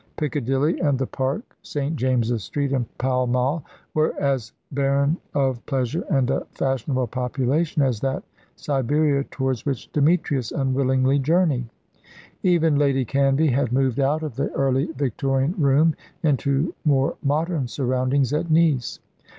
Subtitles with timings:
[0.17, 1.95] Piccadilly and the Park, St.
[1.95, 3.63] James's Street and Pall Mall,
[3.93, 8.23] were as barren of pleasure and a fashionable population as that
[8.55, 11.69] Siberia towards which Demetrius unwillingly journeyed.
[12.41, 15.93] Even Lady Canvey had moved out of the Early Victorian room
[16.23, 18.97] into more modern surroundings at Nice.